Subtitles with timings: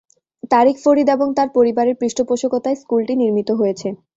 [0.51, 3.87] তারিক ফরিদ এবং তার পরিবারের পৃষ্ঠপোষকতায় স্কুলটি নির্মিত হয়েছে।